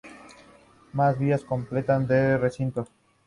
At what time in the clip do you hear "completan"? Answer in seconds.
1.43-2.07